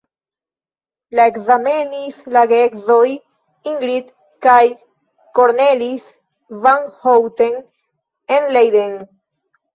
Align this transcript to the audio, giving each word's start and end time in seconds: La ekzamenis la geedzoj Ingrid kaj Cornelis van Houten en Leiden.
La 1.17 1.25
ekzamenis 1.31 2.17
la 2.37 2.41
geedzoj 2.51 3.09
Ingrid 3.73 4.09
kaj 4.47 4.63
Cornelis 5.41 6.09
van 6.65 6.91
Houten 7.07 7.63
en 8.41 8.51
Leiden. 8.59 8.99